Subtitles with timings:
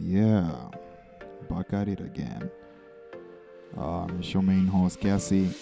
[0.00, 0.52] Yeah,
[1.50, 2.50] back at it again.
[3.76, 5.52] Um, it's your main host, Cassie,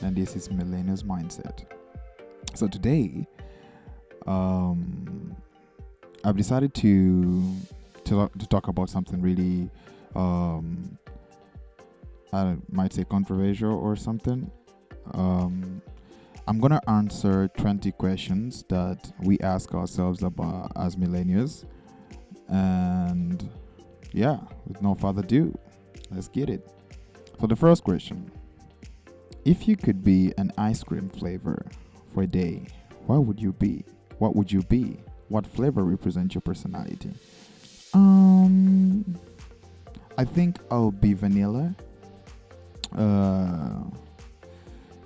[0.00, 1.64] and this is Millennials Mindset.
[2.54, 3.26] So today,
[4.26, 5.36] um,
[6.24, 7.54] I've decided to
[8.04, 9.68] to, to talk about something really,
[10.16, 10.98] um,
[12.32, 14.50] I might say controversial or something.
[15.12, 15.82] Um,
[16.46, 21.66] I'm gonna answer 20 questions that we ask ourselves about as millennials
[22.48, 23.48] and
[24.12, 25.56] yeah, with no further ado,
[26.10, 26.68] let's get it.
[27.40, 28.30] So, the first question
[29.44, 31.66] If you could be an ice cream flavor
[32.14, 32.66] for a day,
[33.06, 33.84] what would you be?
[34.18, 34.98] What would you be?
[35.28, 37.12] What flavor represents your personality?
[37.94, 39.18] Um,
[40.16, 41.74] I think I'll be vanilla.
[42.96, 43.84] Uh,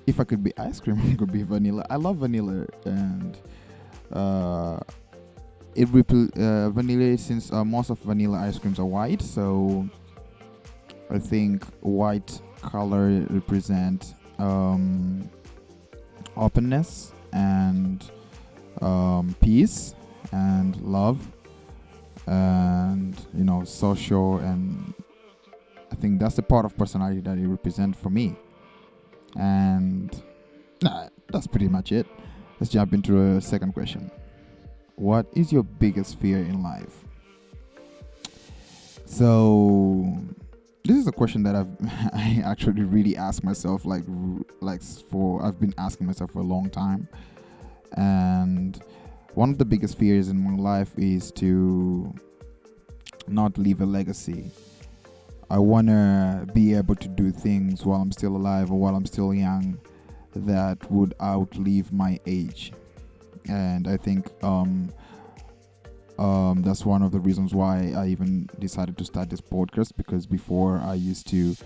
[0.06, 1.84] if I could be ice cream, I could be vanilla.
[1.90, 3.38] I love vanilla, and
[4.12, 4.80] uh,
[5.74, 9.88] it repl- uh, vanilla since uh, most of vanilla ice creams are white so
[11.10, 15.28] i think white color represent um,
[16.36, 18.10] openness and
[18.80, 19.94] um, peace
[20.32, 21.28] and love
[22.26, 24.94] and you know social and
[25.90, 28.36] i think that's the part of personality that it represents for me.
[29.36, 30.22] And
[30.82, 32.06] nah, that's pretty much it.
[32.60, 34.10] Let's jump into a second question
[35.02, 37.04] what is your biggest fear in life?
[39.04, 40.16] So,
[40.84, 41.66] this is a question that I've
[42.14, 44.04] I actually really asked myself like
[44.60, 47.08] like for I've been asking myself for a long time.
[47.96, 48.80] And
[49.34, 52.14] one of the biggest fears in my life is to
[53.26, 54.52] not leave a legacy.
[55.50, 59.06] I want to be able to do things while I'm still alive or while I'm
[59.06, 59.78] still young
[60.36, 62.72] that would outlive my age
[63.48, 64.92] and I think um,
[66.18, 70.26] um, that's one of the reasons why I even decided to start this podcast because
[70.26, 71.56] before I used to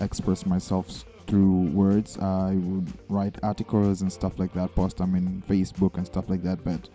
[0.00, 2.18] express myself through words.
[2.18, 6.42] I would write articles and stuff like that, post them in Facebook and stuff like
[6.42, 6.64] that.
[6.64, 6.88] But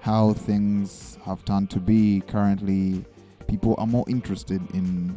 [0.00, 3.04] how things have turned to be currently,
[3.46, 5.16] people are more interested in.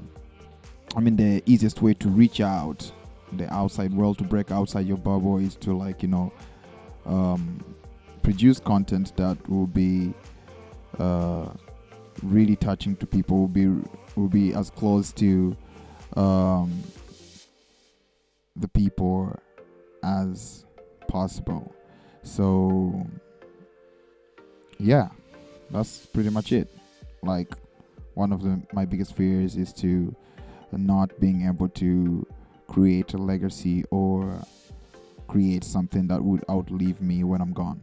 [0.96, 2.92] I mean, the easiest way to reach out
[3.34, 6.32] the outside world to break outside your bubble is to like you know
[7.08, 7.64] um,
[8.24, 10.14] produce content that will be
[11.00, 11.48] uh,
[12.22, 13.68] really touching to people will be
[14.16, 15.56] will be as close to
[16.16, 16.84] um,
[18.56, 19.38] the people
[20.04, 20.66] as
[21.08, 21.74] possible.
[22.24, 23.06] So
[24.80, 25.10] yeah
[25.70, 26.70] that's pretty much it.
[27.22, 27.54] Like
[28.14, 30.16] one of the my biggest fears is to
[30.72, 32.26] not being able to
[32.68, 34.42] create a legacy or
[35.28, 37.80] create something that would outlive me when i'm gone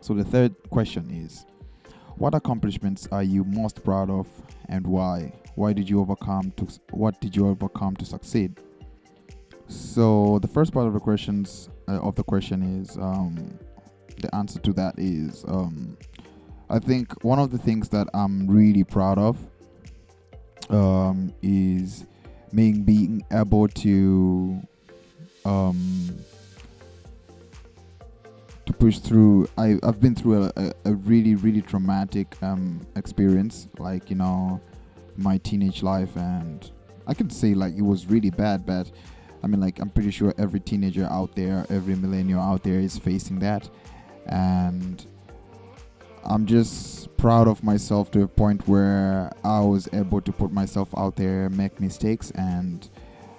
[0.00, 1.46] so the third question is
[2.16, 4.26] what accomplishments are you most proud of
[4.68, 5.32] and why?
[5.54, 8.58] Why did you overcome to what did you overcome to succeed?
[9.68, 13.58] So the first part of the questions uh, of the question is um,
[14.20, 15.96] the answer to that is um,
[16.70, 19.38] I think one of the things that I'm really proud of
[20.70, 22.04] um, is
[22.54, 24.60] being being able to
[25.44, 26.18] um,
[28.78, 29.48] push through.
[29.56, 34.60] I I've been through a, a, a really really traumatic um, experience, like you know,
[35.16, 36.70] my teenage life, and
[37.06, 38.90] I can say like it was really bad, but
[39.42, 42.98] I mean like I'm pretty sure every teenager out there, every millennial out there is
[42.98, 43.68] facing that,
[44.26, 45.04] and
[46.24, 50.88] I'm just proud of myself to a point where I was able to put myself
[50.96, 52.88] out there, make mistakes, and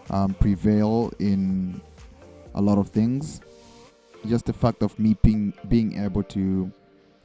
[0.09, 1.81] um, prevail in
[2.55, 3.41] a lot of things
[4.25, 6.71] just the fact of me being being able to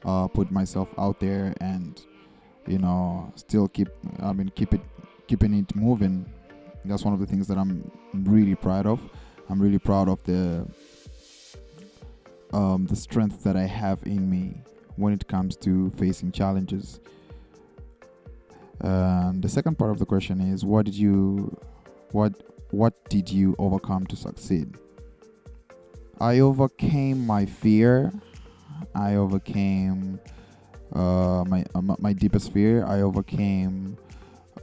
[0.05, 2.01] uh, put myself out there and
[2.67, 3.89] you know still keep
[4.21, 4.81] I mean keep it
[5.27, 6.25] keeping it moving.
[6.85, 8.99] That's one of the things that I'm really proud of.
[9.49, 10.67] I'm really proud of the
[12.53, 14.61] um, the strength that I have in me
[14.95, 16.99] when it comes to facing challenges.
[19.45, 21.55] The second part of the question is what did you
[22.11, 22.33] what
[22.71, 24.75] what did you overcome to succeed?
[26.19, 28.13] I overcame my fear.
[28.93, 30.19] I overcame
[30.93, 32.85] uh, my uh, my deepest fear.
[32.85, 33.97] I overcame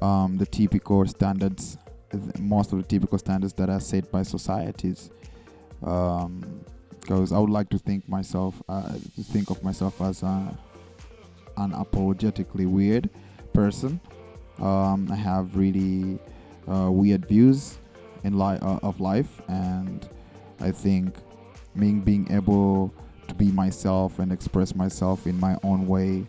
[0.00, 1.76] um, the typical standards,
[2.38, 5.10] most of the typical standards that are set by societies.
[5.80, 10.56] Because um, I would like to think myself, uh, think of myself as a,
[11.56, 13.10] an apologetically weird
[13.52, 14.00] person.
[14.58, 16.18] Um, I have really
[16.68, 17.78] uh, weird views
[18.24, 20.08] in li- uh, of life, and
[20.60, 21.16] I think
[21.74, 22.92] me being able
[23.28, 26.26] to be myself and express myself in my own way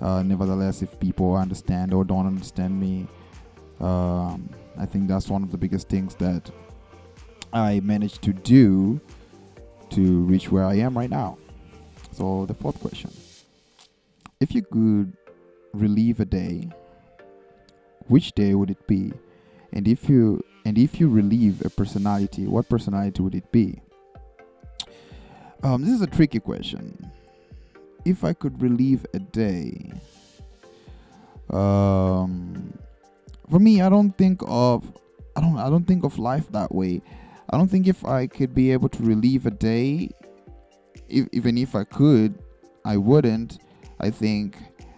[0.00, 3.06] Uh, nevertheless, if people understand or don't understand me,
[3.80, 6.50] um, I think that's one of the biggest things that
[7.52, 9.00] I managed to do
[9.90, 11.38] to reach where I am right now.
[12.12, 13.10] So, the fourth question
[14.40, 15.16] If you could
[15.72, 16.68] relive a day,
[18.08, 19.12] which day would it be?
[19.72, 23.80] And if you and if you relive a personality, what personality would it be?
[25.62, 27.10] Um, this is a tricky question.
[28.04, 29.92] If I could relive a day,
[31.50, 32.78] um,
[33.50, 34.92] for me, I don't think of,
[35.34, 37.02] I don't, I don't think of life that way.
[37.50, 40.10] I don't think if I could be able to relive a day,
[41.08, 42.38] if, even if I could,
[42.84, 43.58] I wouldn't.
[44.00, 44.56] I think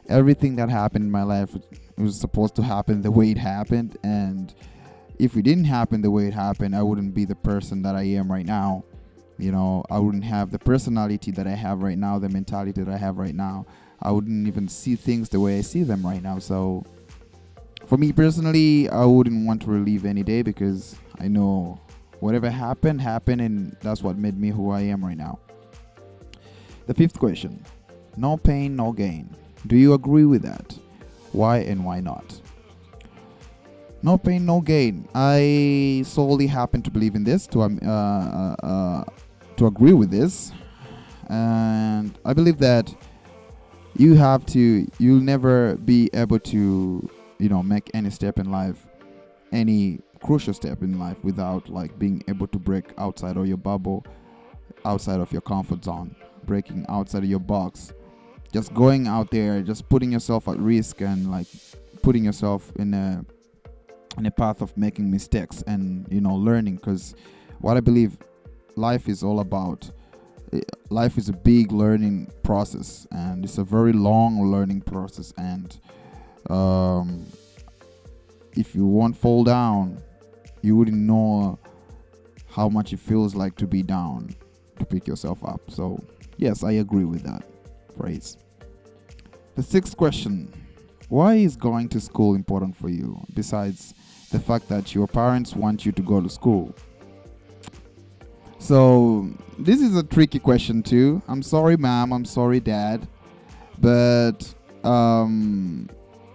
[0.08, 1.56] everything that happened in my life
[1.96, 4.54] was supposed to happen the way it happened, and
[5.18, 8.02] if it didn't happen the way it happened, I wouldn't be the person that I
[8.02, 8.84] am right now.
[9.38, 12.92] You know, I wouldn't have the personality that I have right now, the mentality that
[12.92, 13.66] I have right now.
[14.02, 16.38] I wouldn't even see things the way I see them right now.
[16.38, 16.84] So,
[17.86, 21.80] for me personally, I wouldn't want to relive any day because I know
[22.20, 25.38] whatever happened, happened, and that's what made me who I am right now.
[26.86, 27.64] The fifth question
[28.16, 29.34] No pain, no gain.
[29.66, 30.76] Do you agree with that?
[31.32, 32.40] Why and why not?
[34.02, 35.08] No pain, no gain.
[35.14, 39.04] I solely happen to believe in this, to um, uh, uh, uh,
[39.58, 40.52] to agree with this,
[41.28, 42.94] and I believe that
[43.96, 44.86] you have to.
[44.98, 48.86] You'll never be able to, you know, make any step in life,
[49.52, 54.04] any crucial step in life, without like being able to break outside of your bubble,
[54.84, 56.14] outside of your comfort zone,
[56.44, 57.92] breaking outside of your box,
[58.52, 61.48] just going out there, just putting yourself at risk and like
[62.02, 63.24] putting yourself in a
[64.16, 67.14] in a path of making mistakes and you know learning because
[67.60, 68.16] what i believe
[68.78, 69.90] life is all about
[70.52, 70.60] eh,
[70.90, 75.80] life is a big learning process and it's a very long learning process and
[76.48, 77.26] um,
[78.52, 80.00] if you won't fall down
[80.62, 81.58] you wouldn't know
[82.50, 84.34] how much it feels like to be down
[84.78, 86.02] to pick yourself up so
[86.36, 87.44] yes i agree with that
[87.96, 88.38] phrase
[89.56, 90.52] the sixth question
[91.08, 93.94] why is going to school important for you besides
[94.30, 96.74] the fact that your parents want you to go to school?
[98.68, 99.26] So,
[99.58, 101.22] this is a tricky question, too.
[101.26, 102.12] I'm sorry, mom.
[102.12, 103.08] I'm sorry, dad.
[103.80, 104.54] But
[104.84, 105.88] um,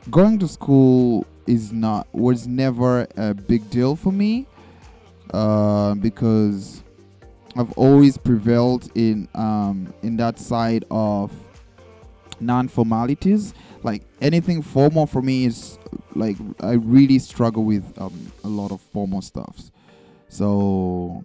[0.09, 4.47] going to school is not was never a big deal for me
[5.31, 6.81] uh, because
[7.55, 11.31] I've always prevailed in um, in that side of
[12.39, 13.53] non formalities.
[13.83, 15.77] Like anything formal for me is
[16.15, 19.69] like I really struggle with um, a lot of formal stuffs.
[20.29, 21.23] So,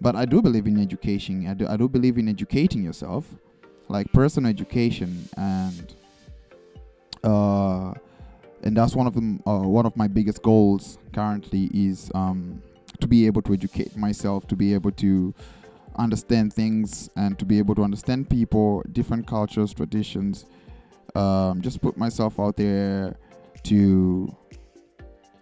[0.00, 1.46] but I do believe in education.
[1.46, 3.26] I do I do believe in educating yourself,
[3.88, 5.94] like personal education, and
[7.24, 7.94] uh,
[8.62, 9.42] and that's one of them.
[9.46, 12.62] Uh, one of my biggest goals currently is um,
[13.00, 15.34] to be able to educate myself, to be able to
[15.96, 20.46] understand things, and to be able to understand people, different cultures, traditions.
[21.14, 23.16] Um, just put myself out there
[23.62, 24.36] to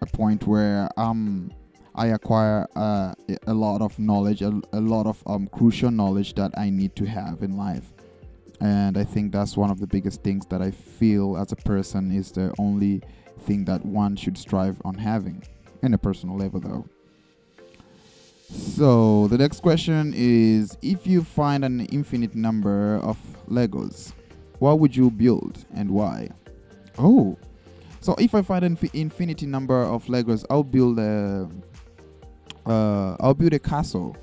[0.01, 1.51] a point where um
[1.95, 3.13] I acquire uh,
[3.47, 7.05] a lot of knowledge, a, a lot of um, crucial knowledge that I need to
[7.05, 7.93] have in life.
[8.59, 12.11] And I think that's one of the biggest things that I feel as a person
[12.11, 13.01] is the only
[13.41, 15.41] thing that one should strive on having
[15.83, 16.85] in a personal level, though.
[18.49, 23.17] So, the next question is If you find an infinite number of
[23.49, 24.13] Legos,
[24.59, 26.29] what would you build and why?
[26.97, 27.37] Oh,
[28.05, 31.49] so if I find an infinity number of Legos, I'll build a
[32.65, 34.15] uh, I'll build a castle.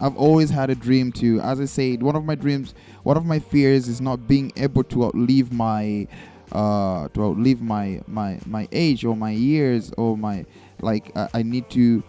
[0.00, 3.26] I've always had a dream to, as I said, one of my dreams, one of
[3.26, 6.06] my fears is not being able to outlive my
[6.52, 10.46] uh, to outlive my my my age or my years or my
[10.80, 12.02] like I, I need to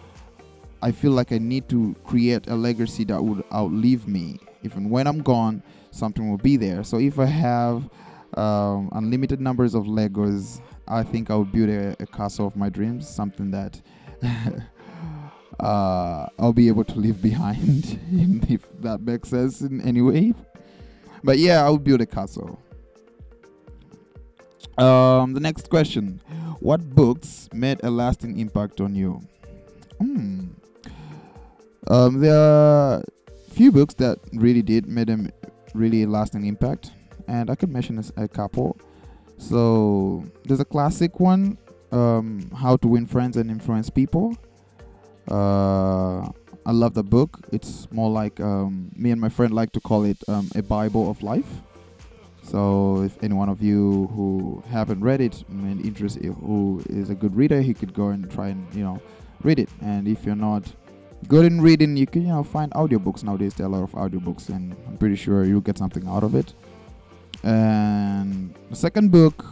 [0.82, 4.38] I feel like I need to create a legacy that would outlive me.
[4.62, 6.84] Even when I'm gone, something will be there.
[6.84, 7.88] So if I have
[8.34, 12.70] um, unlimited numbers of Legos, I think I will build a, a castle of my
[12.70, 13.80] dreams, something that
[15.60, 18.00] uh, I'll be able to leave behind,
[18.50, 20.34] if that makes sense in any way.
[21.22, 22.58] But yeah, I would build a castle.
[24.78, 26.22] Um, the next question:
[26.60, 29.20] What books made a lasting impact on you?
[29.98, 30.46] Hmm.
[31.88, 33.02] Um, there are
[33.50, 35.18] few books that really did made a
[35.74, 36.92] really lasting impact,
[37.28, 38.78] and I could mention a couple.
[39.36, 41.58] So there's a classic one,
[41.92, 44.36] um, How to Win Friends and Influence People.
[45.30, 46.28] Uh,
[46.66, 47.38] I love the book.
[47.52, 51.10] It's more like um, me and my friend like to call it um, a Bible
[51.10, 51.48] of life.
[52.42, 57.14] So if any one of you who haven't read it and interested, who is a
[57.14, 59.00] good reader, he could go and try and you know
[59.42, 59.68] read it.
[59.80, 60.64] And if you're not
[61.28, 63.54] good in reading, you can you know find audiobooks nowadays.
[63.54, 66.34] There are a lot of audiobooks, and I'm pretty sure you'll get something out of
[66.34, 66.54] it.
[67.42, 69.44] And the second book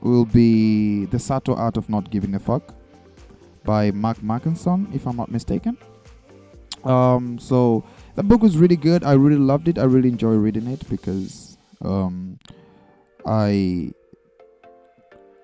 [0.00, 2.75] will be The Subtle Art of Not Giving a Fuck
[3.66, 5.76] by Mark Manson, if I'm not mistaken.
[6.84, 9.04] Um, so the book was really good.
[9.04, 9.78] I really loved it.
[9.78, 12.38] I really enjoy reading it because um,
[13.26, 13.92] I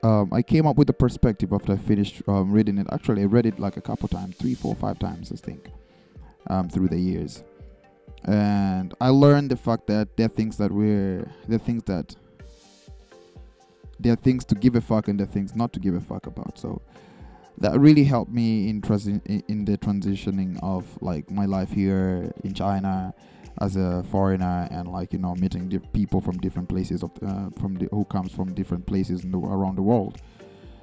[0.05, 2.87] um, I came up with the perspective after I finished um, reading it.
[2.91, 5.71] Actually, I read it like a couple times, three, four, five times, I think,
[6.49, 7.45] um, through the years.
[8.25, 12.17] And I learned the fact that there are things that we're, there are things that,
[14.01, 16.01] there are things to give a fuck and there are things not to give a
[16.01, 16.59] fuck about.
[16.59, 16.83] So
[17.59, 22.55] that really helped me in, transi- in the transitioning of like my life here in
[22.55, 23.15] China
[23.61, 27.75] as a foreigner and like you know meeting people from different places of uh, from
[27.75, 30.21] the, who comes from different places the, around the world.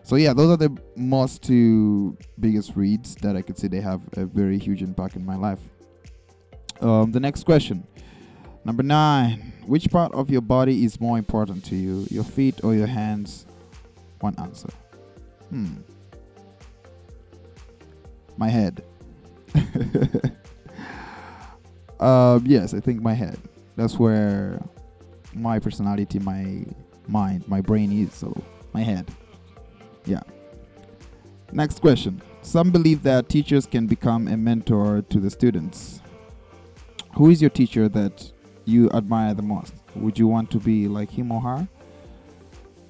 [0.04, 4.02] So yeah those are the most two biggest reads that i could say they have
[4.14, 5.60] a very huge impact in my life.
[6.82, 7.86] Um, the next question.
[8.64, 9.54] Number nine.
[9.66, 13.46] Which part of your body is more important to you your feet or your hands?
[14.20, 14.70] One answer.
[15.50, 15.78] Hmm
[18.40, 18.84] my head
[22.00, 23.38] Um, yes, I think my head.
[23.76, 24.62] That's where
[25.34, 26.64] my personality, my
[27.08, 28.14] mind, my brain is.
[28.14, 28.42] So
[28.74, 29.10] my head.
[30.06, 30.22] Yeah.
[31.52, 32.22] Next question.
[32.42, 36.02] Some believe that teachers can become a mentor to the students.
[37.16, 38.32] Who is your teacher that
[38.64, 39.74] you admire the most?
[39.96, 41.68] Would you want to be like him or her?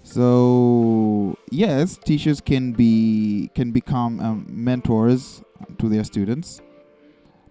[0.04, 5.42] So yes, teachers can be can become um, mentors
[5.78, 6.62] to their students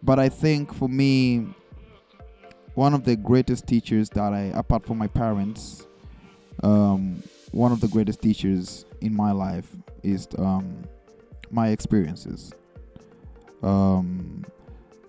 [0.03, 1.47] but I think for me,
[2.75, 5.87] one of the greatest teachers that I, apart from my parents,
[6.63, 9.69] um, one of the greatest teachers in my life
[10.03, 10.85] is um,
[11.51, 12.53] my experiences.
[13.63, 14.45] Um,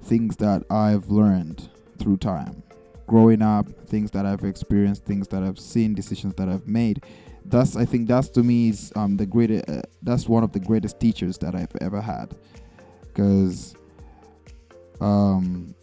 [0.04, 1.70] things that I've learned
[2.00, 2.64] through time.
[3.06, 7.04] Growing up, things that I've experienced, things that I've seen, decisions that I've made.
[7.50, 9.68] That's I think that's to me is um, the greatest.
[9.68, 12.36] Uh, that's one of the greatest teachers that I've ever had,
[13.08, 13.76] because
[15.02, 15.74] um,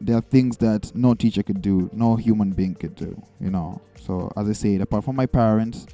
[0.00, 3.80] there are things that no teacher could do, no human being could do, you know.
[4.00, 5.86] So as I said, apart from my parents,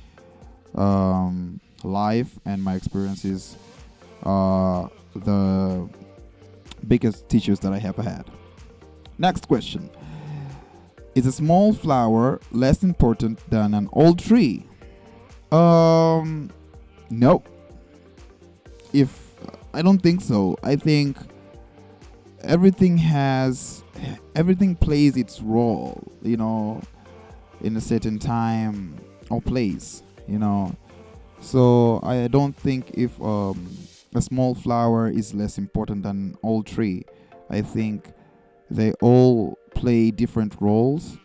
[0.75, 3.57] um, life and my experiences
[4.23, 5.89] are the
[6.87, 8.25] biggest teachers that I ever had.
[9.19, 9.91] Next question.
[11.15, 14.68] Is a small flower less important than an old tree?
[15.53, 16.51] Um
[17.11, 17.43] no.
[18.93, 19.35] If
[19.73, 20.57] I don't think so.
[20.63, 21.17] I think
[22.43, 23.83] everything has
[24.35, 26.81] everything plays its role you know
[27.61, 28.97] in a certain time
[29.29, 30.75] or place you know
[31.41, 33.77] so i don't think if um,
[34.15, 37.05] a small flower is less important than an old tree
[37.51, 38.13] i think
[38.71, 41.19] they all play different roles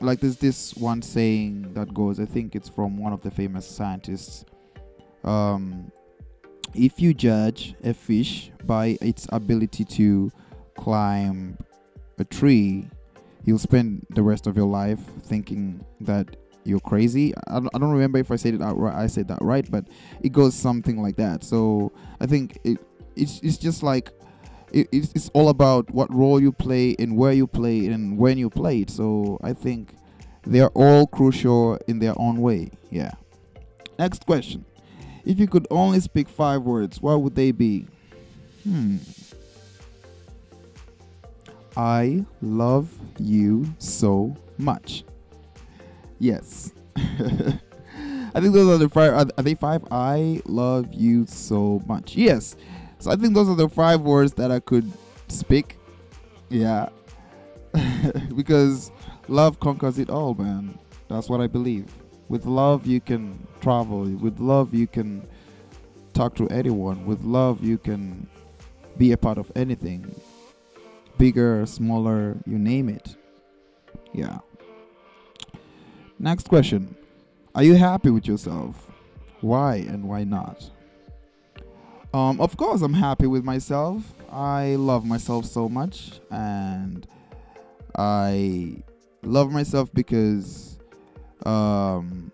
[0.00, 3.66] like there's this one saying that goes i think it's from one of the famous
[3.66, 4.44] scientists
[5.24, 5.90] um,
[6.74, 10.30] if you judge a fish by its ability to
[10.76, 11.58] climb
[12.18, 12.88] a tree,
[13.44, 17.34] you'll spend the rest of your life thinking that you're crazy.
[17.48, 18.96] I don't, I don't remember if I said it outright.
[18.96, 19.88] I said that right, but
[20.22, 21.44] it goes something like that.
[21.44, 22.78] So I think it
[23.14, 24.10] it's it's just like
[24.72, 28.38] it, it's, it's all about what role you play and where you play and when
[28.38, 28.90] you play it.
[28.90, 29.94] So I think
[30.44, 32.70] they're all crucial in their own way.
[32.90, 33.12] Yeah.
[33.98, 34.64] Next question.
[35.24, 37.86] If you could only speak five words, what would they be?
[38.62, 38.98] Hmm.
[41.76, 45.04] I love you so much.
[46.18, 46.72] Yes.
[46.96, 49.30] I think those are the five.
[49.36, 49.82] Are they five?
[49.90, 52.16] I love you so much.
[52.16, 52.56] Yes.
[52.98, 54.90] So I think those are the five words that I could
[55.28, 55.78] speak.
[56.48, 56.88] Yeah.
[58.36, 58.90] because
[59.28, 60.78] love conquers it all, man.
[61.08, 61.86] That's what I believe.
[62.28, 64.02] With love, you can travel.
[64.02, 65.26] With love, you can
[66.12, 67.06] talk to anyone.
[67.06, 68.26] With love, you can
[68.96, 70.14] be a part of anything
[71.18, 73.16] bigger, smaller, you name it.
[74.12, 74.38] Yeah.
[76.18, 76.96] Next question
[77.54, 78.90] Are you happy with yourself?
[79.40, 80.70] Why and why not?
[82.14, 84.02] Um, of course, I'm happy with myself.
[84.30, 87.06] I love myself so much, and
[87.96, 88.82] I
[89.22, 90.78] love myself because
[91.44, 92.32] um,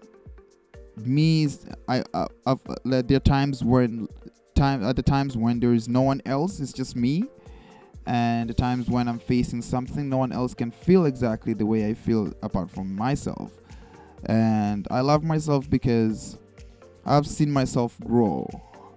[0.97, 1.49] me.
[1.89, 4.09] I, I, I there are times when
[4.55, 6.61] time at the times when there is no one else.
[6.61, 7.25] It's just me
[8.07, 11.89] and the times when I'm facing something no one else can feel exactly the way
[11.89, 13.53] I feel apart from myself.
[14.27, 16.39] And I love myself because
[17.05, 18.49] I've seen myself grow.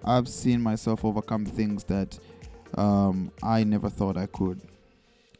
[0.06, 2.18] I've seen myself overcome things that
[2.74, 4.60] um, I never thought I could.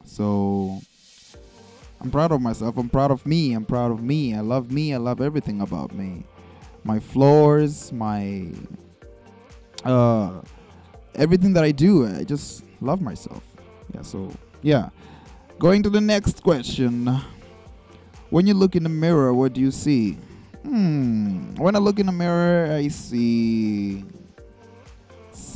[0.05, 0.81] So
[2.01, 2.77] I'm proud of myself.
[2.77, 3.53] I'm proud of me.
[3.53, 4.35] I'm proud of me.
[4.35, 4.93] I love me.
[4.93, 6.25] I love everything about me.
[6.85, 8.49] My flaws, my
[9.85, 10.41] uh,
[11.15, 12.07] everything that I do.
[12.07, 13.43] I just love myself.
[13.95, 14.03] Yeah.
[14.03, 14.33] So
[14.63, 14.91] yeah.
[15.59, 17.07] Going to the next question.
[18.31, 20.19] When you look in the mirror, what do you see?
[20.63, 21.55] Hmm.
[21.55, 24.05] When I look in the mirror, I see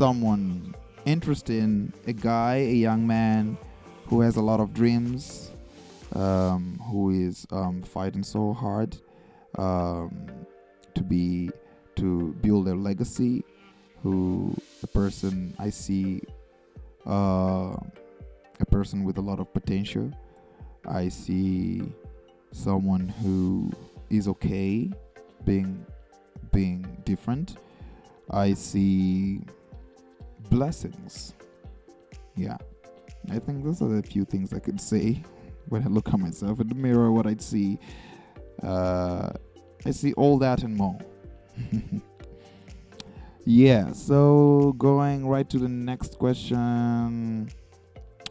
[0.01, 3.59] someone interesting, a guy, a young man
[4.07, 5.51] who has a lot of dreams,
[6.15, 8.97] um, who is um, fighting so hard
[9.59, 10.27] um,
[10.95, 11.51] to be
[11.97, 13.45] to build a legacy.
[14.03, 16.23] Who the person I see,
[17.07, 17.77] uh,
[18.59, 20.11] a person with a lot of potential.
[20.89, 21.83] I see
[22.53, 23.71] someone who
[24.09, 24.91] is okay
[25.45, 25.85] being
[26.53, 27.59] being different.
[28.31, 29.43] I see
[30.51, 31.35] blessings.
[32.37, 32.57] Yeah.
[33.31, 35.23] I think those are the few things I could say
[35.69, 37.79] when I look at myself in the mirror, what I'd see.
[38.63, 39.31] Uh,
[39.87, 40.99] I see all that and more.
[43.45, 47.51] yeah, so going right to the next question.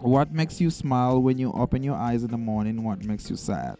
[0.01, 2.83] What makes you smile when you open your eyes in the morning?
[2.83, 3.77] What makes you sad?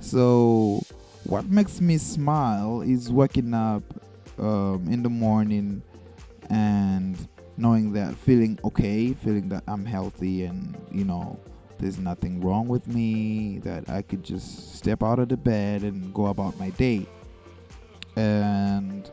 [0.00, 0.82] So,
[1.24, 3.82] what makes me smile is waking up
[4.38, 5.82] um, in the morning
[6.50, 7.16] and
[7.58, 11.38] knowing that feeling okay, feeling that I'm healthy and you know
[11.78, 16.12] there's nothing wrong with me, that I could just step out of the bed and
[16.12, 17.06] go about my day.
[18.16, 19.08] And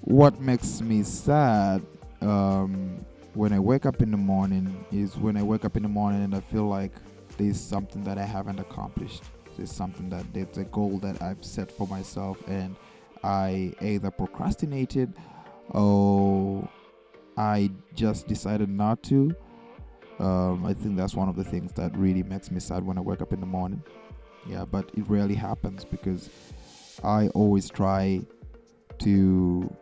[0.00, 1.82] what makes me sad
[2.20, 5.88] um, when I wake up in the morning is when I wake up in the
[5.88, 6.92] morning and I feel like
[7.36, 9.22] there's something that I haven't accomplished.
[9.56, 12.74] There's something that there's a goal that I've set for myself and
[13.22, 15.14] I either procrastinated
[15.70, 16.68] or
[17.38, 19.34] I just decided not to.
[20.18, 23.00] Um, I think that's one of the things that really makes me sad when I
[23.00, 23.80] wake up in the morning.
[24.44, 26.30] Yeah, but it rarely happens because
[27.04, 28.22] I always try
[28.98, 29.76] to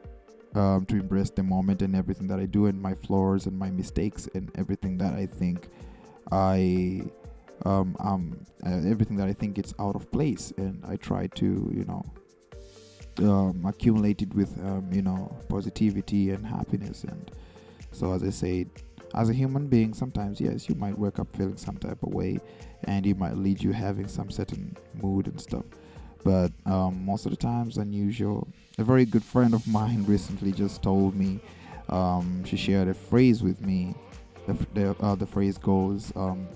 [0.54, 3.70] um, to embrace the moment and everything that I do and my flaws and my
[3.70, 5.68] mistakes and everything that I think
[6.30, 7.02] I
[7.64, 11.46] um, um uh, everything that I think it's out of place and I try to
[11.46, 12.04] you know
[13.18, 17.30] um, accumulate it with um, you know positivity and happiness and
[17.92, 18.70] so as I said,
[19.14, 22.38] as a human being, sometimes yes, you might wake up feeling some type of way,
[22.84, 25.64] and it might lead you having some certain mood and stuff.
[26.22, 28.48] But um, most of the times, unusual.
[28.78, 31.40] A very good friend of mine recently just told me.
[31.88, 33.94] Um, she shared a phrase with me.
[34.46, 36.48] The the, uh, the phrase goes, um,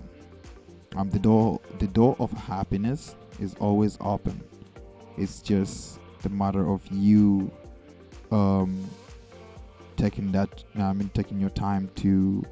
[0.96, 4.42] um, "The door the door of happiness is always open.
[5.16, 7.50] It's just the matter of you
[8.30, 8.88] um,
[10.00, 12.42] taking that I mean taking your time to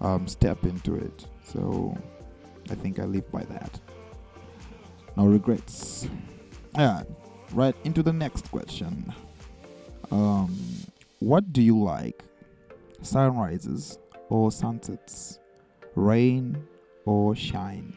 [0.00, 1.26] um, step into it.
[1.44, 1.96] So
[2.70, 3.78] I think I live by that.
[5.16, 6.08] No regrets.
[6.74, 7.02] Yeah,
[7.52, 9.12] right into the next question.
[10.10, 10.56] Um,
[11.18, 12.22] what do you like?
[13.02, 13.98] Sunrises
[14.30, 15.38] or sunsets?
[15.94, 16.56] Rain
[17.04, 17.96] or shine?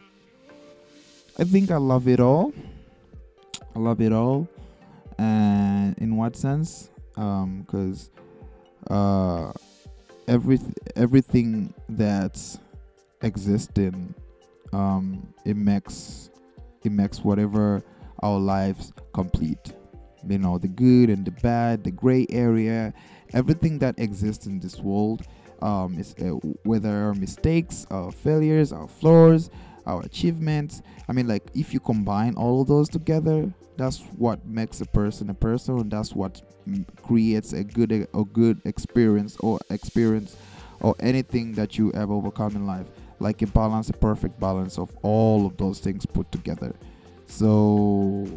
[1.37, 2.53] I think I love it all.
[3.75, 4.49] I love it all.
[5.17, 6.89] And in what sense?
[7.15, 8.21] Because um,
[8.89, 9.51] uh,
[10.27, 10.59] every
[10.95, 12.59] everything that's
[13.21, 14.13] existing
[14.73, 16.29] um, it makes
[16.83, 17.83] it makes whatever
[18.23, 19.73] our lives complete.
[20.27, 22.93] You know the good and the bad the gray area
[23.33, 25.23] everything that exists in this world
[25.61, 29.49] um, is uh, whether our mistakes our failures our flaws
[29.85, 30.81] our achievements.
[31.07, 35.29] I mean like if you combine all of those together that's what makes a person
[35.29, 36.41] a person and that's what
[37.03, 40.37] creates a good a good experience or experience
[40.81, 42.87] or anything that you ever overcome in life.
[43.19, 46.75] Like a balance a perfect balance of all of those things put together.
[47.27, 48.27] So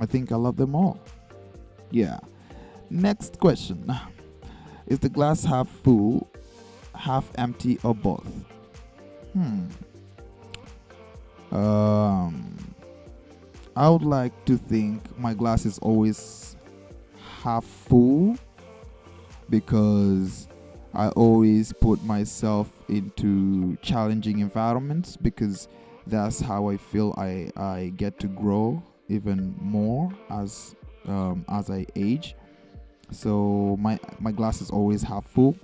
[0.00, 1.00] i think i love them all.
[1.90, 2.18] Yeah.
[2.90, 3.92] Next question.
[4.86, 6.30] Is the glass half full
[6.94, 8.26] half empty or both?
[9.32, 9.66] Hmm
[11.52, 12.56] um
[13.76, 16.56] I would like to think my glass is always
[17.42, 18.36] half full
[19.48, 20.48] because
[20.92, 25.68] I always put myself into challenging environments because
[26.06, 30.74] that's how I feel I, I get to grow even more as
[31.06, 32.34] um, as I age.
[33.12, 35.56] So my my glass is always half full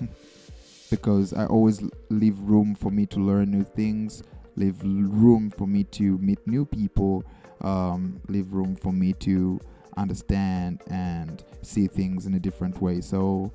[0.90, 4.22] because I always leave room for me to learn new things,
[4.56, 7.24] leave room for me to meet new people,
[7.60, 9.60] um, leave room for me to
[9.96, 13.00] understand and see things in a different way.
[13.00, 13.52] So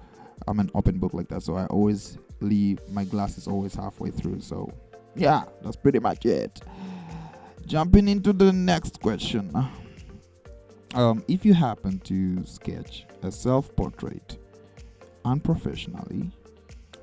[0.48, 1.44] I'm an open book like that.
[1.44, 4.42] So I always leave my glasses always halfway through.
[4.42, 4.72] So
[5.16, 6.62] yeah, that's pretty much it.
[7.66, 9.52] Jumping into the next question.
[10.94, 14.38] Um, if you happen to sketch a self portrait
[15.26, 16.32] unprofessionally,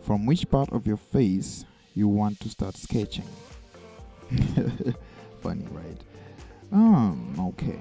[0.03, 3.29] from which part of your face you want to start sketching?
[5.41, 5.99] Funny, right?
[6.73, 7.81] Um, okay.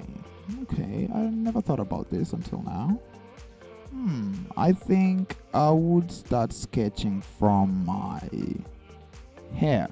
[0.64, 3.00] Okay, I never thought about this until now.
[3.92, 8.22] Hmm, I think I would start sketching from my
[9.56, 9.88] hair.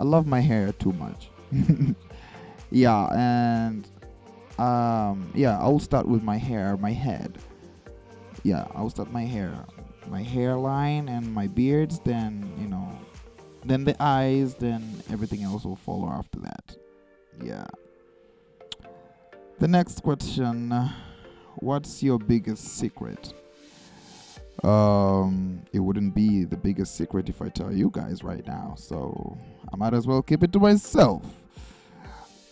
[0.00, 1.28] I love my hair too much.
[2.70, 3.86] yeah, and
[4.58, 7.38] um, yeah, I'll start with my hair, my head.
[8.42, 9.64] Yeah, I'll start my hair,
[10.08, 12.00] my hairline and my beards.
[12.00, 12.88] Then you know,
[13.64, 14.54] then the eyes.
[14.54, 16.76] Then everything else will follow after that.
[17.42, 17.66] Yeah.
[19.58, 20.72] The next question:
[21.56, 23.32] What's your biggest secret?
[24.62, 29.36] Um, it wouldn't be the biggest secret if I tell you guys right now, so
[29.72, 31.24] I might as well keep it to myself.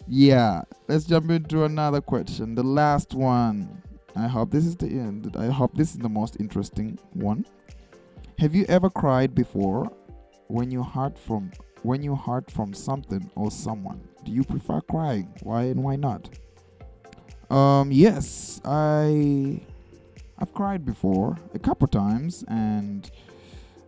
[0.09, 2.55] Yeah, let's jump into another question.
[2.55, 3.83] The last one.
[4.17, 5.37] I hope this is the end.
[5.39, 7.47] I hope this is the most interesting one.
[8.39, 9.93] Have you ever cried before
[10.51, 14.01] when you heard from when you heard from something or someone?
[14.25, 15.33] Do you prefer crying?
[15.43, 16.29] Why and why not?
[17.51, 19.61] Um, yes, I
[20.39, 23.11] I've cried before a couple times, and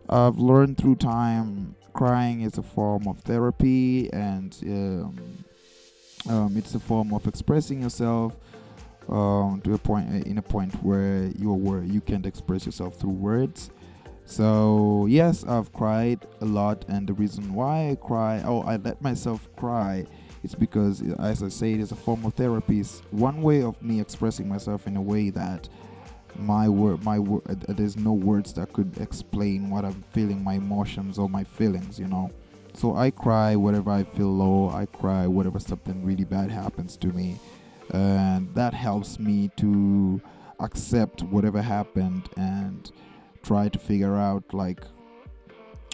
[0.09, 5.45] I've learned through time crying is a form of therapy, and um,
[6.29, 8.35] um, it's a form of expressing yourself
[9.09, 13.11] um, to a point in a point where you're where you can't express yourself through
[13.11, 13.69] words.
[14.33, 18.99] So yes, I've cried a lot, and the reason why I cry, oh, I let
[18.99, 20.07] myself cry,
[20.43, 22.79] it's because, as I say, it is a form of therapy.
[22.79, 25.69] It's one way of me expressing myself in a way that
[26.39, 30.55] my word my word uh, there's no words that could explain what i'm feeling my
[30.55, 32.31] emotions or my feelings you know?
[32.73, 34.71] So i cry whenever i feel low.
[34.71, 37.37] I cry whenever something really bad happens to me.
[37.91, 40.19] And that helps me to
[40.59, 42.91] accept whatever happened and
[43.43, 44.83] try to figure out like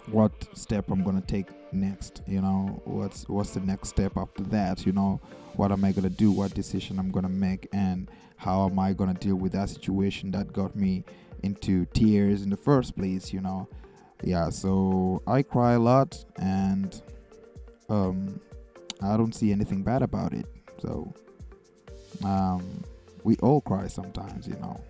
[0.07, 4.85] what step i'm gonna take next you know what's what's the next step after that
[4.85, 5.19] you know
[5.55, 8.09] what am i gonna do what decision i'm gonna make and
[8.39, 11.03] how am I gonna deal with that situation that got me
[11.43, 13.67] into tears in the first place, you know?
[14.23, 17.01] Yeah, so I cry a lot and
[17.89, 18.39] um
[19.01, 20.45] I don't see anything bad about it.
[20.81, 21.13] So
[22.23, 22.81] um
[23.23, 24.81] we all cry sometimes, you know.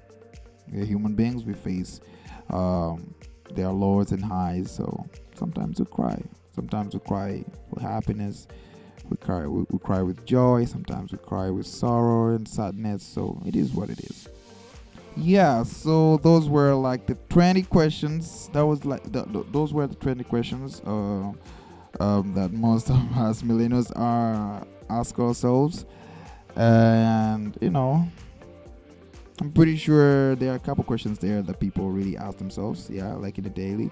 [0.72, 2.02] We're human beings, we face
[2.50, 3.14] um
[3.54, 6.22] there are lows and highs, so sometimes we cry.
[6.54, 8.48] Sometimes we cry with happiness.
[9.10, 10.66] We cry we, we cry with joy.
[10.66, 13.04] Sometimes we cry with sorrow and sadness.
[13.04, 14.30] So it is what it is.
[15.18, 18.50] Yeah so those were like the 20 questions.
[18.54, 21.32] That was like the, those were the 20 questions uh,
[22.00, 25.86] um, that most of us millennials are ask ourselves.
[26.56, 28.08] And you know
[29.41, 33.13] i'm pretty sure there are a couple questions there that people really ask themselves yeah
[33.13, 33.89] like in the daily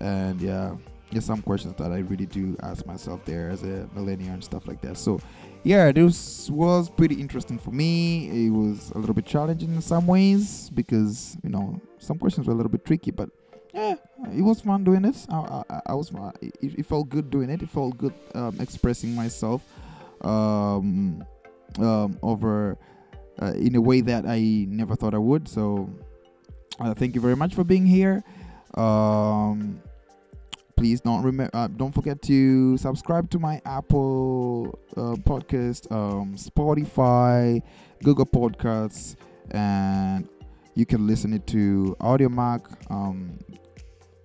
[0.00, 0.74] and yeah
[1.10, 4.66] there's some questions that I really do ask myself there as a millennial and stuff
[4.66, 4.98] like that.
[4.98, 5.20] So,
[5.64, 8.46] yeah, this was pretty interesting for me.
[8.46, 12.52] It was a little bit challenging in some ways because you know some questions were
[12.52, 13.30] a little bit tricky, but
[13.72, 13.94] yeah,
[14.34, 15.16] it was fun doing it.
[15.30, 17.62] I, I, I was it, it, felt good doing it.
[17.62, 19.62] It felt good um, expressing myself
[20.22, 21.24] um,
[21.78, 22.78] um, over
[23.40, 25.48] uh, in a way that I never thought I would.
[25.48, 25.90] So,
[26.80, 28.22] uh, thank you very much for being here.
[28.74, 29.80] Um,
[30.78, 37.60] please don't remember uh, don't forget to subscribe to my apple uh, podcast um, spotify
[38.04, 39.16] google podcasts
[39.50, 40.28] and
[40.76, 42.60] you can listen it to audiomack
[42.92, 43.36] um,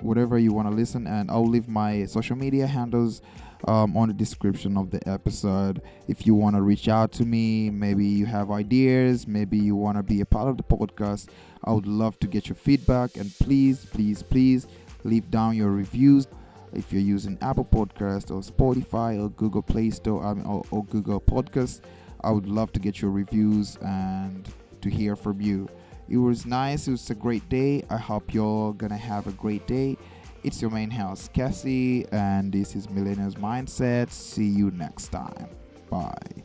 [0.02, 3.23] whatever you want to listen and i'll leave my social media handles
[3.65, 7.69] um, on the description of the episode if you want to reach out to me
[7.69, 11.30] maybe you have ideas maybe you want to be a part of the podcast
[11.63, 14.67] i would love to get your feedback and please please please
[15.04, 16.28] leave down your reviews
[16.76, 21.82] if you're using Apple Podcast or Spotify or Google Play Store or, or Google Podcast,
[22.21, 24.47] I would love to get your reviews and
[24.82, 25.69] to hear from you.
[26.10, 26.88] It was nice.
[26.88, 27.84] It was a great day.
[27.89, 29.97] I hope you're gonna have a great day.
[30.44, 34.12] It's your main house, Cassie, and this is Millennials Mindset.
[34.12, 35.48] See you next time.
[35.90, 36.44] Bye.